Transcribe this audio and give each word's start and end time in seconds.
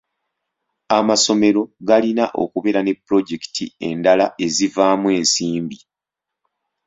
Amasomero 0.99 1.61
galina 1.89 2.25
okubeera 2.43 2.81
ne 2.83 2.93
pulojekiti 3.03 3.65
endala 3.89 4.25
ezivaamu 4.45 5.07
ensimbi. 5.17 5.77